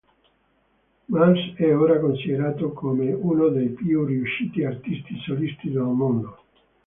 Mars 1.09 1.53
è 1.57 1.77
ora 1.77 1.99
considerato 1.99 2.71
come 2.71 3.13
uno 3.13 3.49
dei 3.49 3.67
più 3.69 4.03
riusciti 4.03 4.63
artisti 4.63 5.15
solisti 5.23 5.69
del 5.69 5.83
mondo. 5.83 6.39